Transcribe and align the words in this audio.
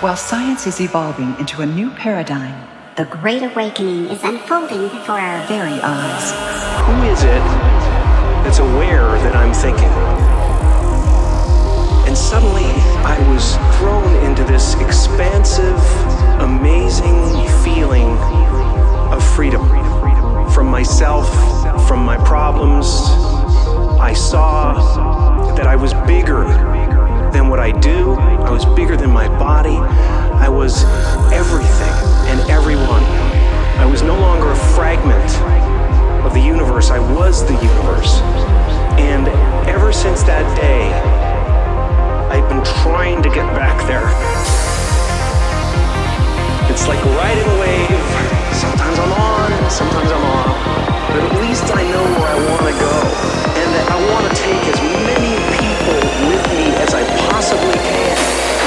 While 0.00 0.14
science 0.14 0.68
is 0.68 0.80
evolving 0.80 1.34
into 1.40 1.60
a 1.60 1.66
new 1.66 1.90
paradigm, 1.90 2.54
the 2.96 3.04
Great 3.06 3.42
Awakening 3.42 4.06
is 4.06 4.22
unfolding 4.22 4.82
before 4.82 5.18
our 5.18 5.44
very 5.48 5.80
eyes. 5.82 6.30
Who 6.86 7.02
is 7.10 7.24
it 7.24 7.42
that's 8.44 8.60
aware 8.60 9.08
that 9.24 9.34
I'm 9.34 9.52
thinking? 9.52 9.90
And 12.06 12.16
suddenly 12.16 12.70
I 13.02 13.18
was 13.28 13.56
thrown 13.76 14.14
into 14.24 14.44
this 14.44 14.74
expansive, 14.76 15.82
amazing 16.40 17.48
feeling 17.64 18.16
of 19.12 19.20
freedom 19.34 19.66
from 20.52 20.68
myself, 20.68 21.28
from 21.88 22.04
my 22.04 22.18
problems. 22.18 22.86
I 23.98 24.12
saw 24.12 25.54
that 25.56 25.66
I 25.66 25.74
was 25.74 25.92
bigger 26.06 26.44
than 27.32 27.48
what 27.48 27.60
I 27.60 27.72
do. 27.72 28.12
I 28.14 28.50
was 28.50 28.64
bigger 28.76 28.96
than 28.96 29.10
my 29.10 29.28
body. 29.38 29.76
I 30.38 30.48
was 30.48 30.84
everything 31.32 31.94
and 32.30 32.40
everyone. 32.50 33.02
I 33.78 33.86
was 33.86 34.02
no 34.02 34.18
longer 34.18 34.50
a 34.50 34.56
fragment 34.74 35.30
of 36.24 36.34
the 36.34 36.40
universe. 36.40 36.90
I 36.90 36.98
was 36.98 37.44
the 37.44 37.54
universe. 37.54 38.20
And 38.98 39.28
ever 39.68 39.92
since 39.92 40.22
that 40.24 40.44
day, 40.56 40.90
I've 42.30 42.48
been 42.48 42.64
trying 42.82 43.22
to 43.22 43.28
get 43.28 43.46
back 43.54 43.78
there. 43.86 44.08
It's 46.70 46.86
like 46.86 47.02
riding 47.16 47.48
a 47.48 47.56
wave. 47.60 48.02
Sometimes 48.54 48.98
I'm 48.98 49.12
on, 49.12 49.70
sometimes 49.70 50.10
I'm 50.10 50.24
off. 50.24 50.58
But 51.08 51.22
at 51.24 51.40
least 51.40 51.64
I 51.74 51.82
know 51.88 52.04
where 52.18 52.30
I 52.30 52.38
want 52.50 52.64
to 52.68 52.74
go. 52.76 52.94
And 53.60 53.68
that 53.74 53.86
I 53.90 53.98
want 54.12 54.28
to 54.28 54.32
take 54.36 54.62
as 54.74 54.80
many 55.06 55.37
with 56.26 56.46
me 56.52 56.74
as 56.82 56.94
I 56.94 57.04
possibly 57.30 57.74
can. 57.74 58.57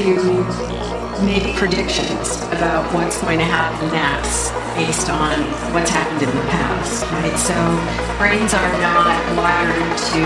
To 0.00 0.16
make 1.20 1.52
predictions 1.60 2.40
about 2.56 2.88
what's 2.96 3.20
going 3.20 3.36
to 3.36 3.44
happen 3.44 3.84
next 3.92 4.48
based 4.72 5.12
on 5.12 5.36
what's 5.76 5.92
happened 5.92 6.24
in 6.24 6.32
the 6.32 6.46
past, 6.48 7.04
right? 7.12 7.36
So 7.36 7.52
brains 8.16 8.56
are 8.56 8.72
not 8.80 9.20
wired 9.36 9.76
to 9.76 10.20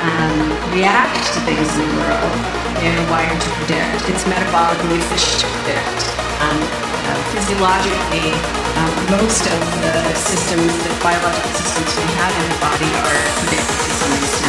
um, 0.00 0.36
react 0.72 1.20
to 1.36 1.38
things 1.44 1.68
in 1.76 1.84
the 1.84 2.00
world. 2.00 2.32
They're 2.80 3.04
wired 3.12 3.36
to 3.36 3.50
predict. 3.60 4.08
It's 4.08 4.24
metabolically 4.24 4.96
efficient 5.04 5.44
to 5.44 5.48
predict. 5.60 6.00
Um, 6.40 6.56
uh, 6.56 7.20
physiologically, 7.36 8.32
um, 8.80 8.92
most 9.20 9.44
of 9.52 9.60
the 9.84 10.16
systems, 10.16 10.72
the 10.80 10.92
biological 11.04 11.52
systems 11.60 11.92
we 11.92 12.08
have 12.16 12.32
in 12.40 12.46
the 12.48 12.60
body 12.64 12.88
are 13.04 13.20
predicted 13.44 13.76
to 13.84 13.90
some 14.00 14.12
extent. 14.16 14.47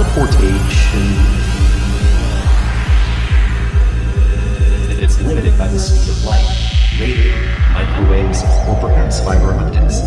Teleportation. 0.00 0.56
It's 4.98 5.20
limited 5.20 5.58
by 5.58 5.68
the 5.68 5.78
speed 5.78 6.08
of 6.08 6.24
light, 6.24 6.98
radio, 6.98 7.36
microwaves, 7.74 8.42
or 8.66 8.80
perhaps 8.80 9.20
fiber 9.20 9.52
optics. 9.52 10.00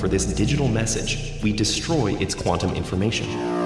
For 0.00 0.08
this 0.08 0.24
digital 0.24 0.66
message, 0.66 1.34
we 1.42 1.52
destroy 1.52 2.14
its 2.14 2.34
quantum 2.34 2.74
information. 2.74 3.59